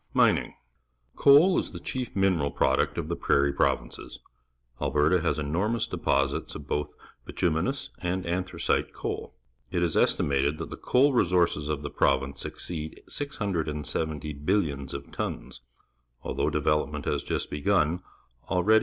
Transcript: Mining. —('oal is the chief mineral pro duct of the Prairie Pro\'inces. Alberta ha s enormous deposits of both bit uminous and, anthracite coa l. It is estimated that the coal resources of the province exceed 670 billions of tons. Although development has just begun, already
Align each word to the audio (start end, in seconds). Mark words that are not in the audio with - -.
Mining. 0.15 0.55
—('oal 1.27 1.59
is 1.59 1.73
the 1.73 1.79
chief 1.79 2.15
mineral 2.15 2.49
pro 2.49 2.75
duct 2.75 2.97
of 2.97 3.07
the 3.07 3.15
Prairie 3.15 3.53
Pro\'inces. 3.53 4.17
Alberta 4.81 5.21
ha 5.21 5.29
s 5.29 5.37
enormous 5.37 5.85
deposits 5.85 6.55
of 6.55 6.65
both 6.67 6.89
bit 7.27 7.35
uminous 7.43 7.89
and, 7.99 8.25
anthracite 8.25 8.93
coa 8.93 9.11
l. 9.25 9.33
It 9.69 9.83
is 9.83 9.95
estimated 9.95 10.57
that 10.57 10.71
the 10.71 10.75
coal 10.75 11.13
resources 11.13 11.69
of 11.69 11.83
the 11.83 11.91
province 11.91 12.43
exceed 12.45 13.03
670 13.07 14.33
billions 14.33 14.95
of 14.95 15.11
tons. 15.11 15.61
Although 16.23 16.49
development 16.49 17.05
has 17.05 17.21
just 17.21 17.51
begun, 17.51 18.01
already 18.49 18.79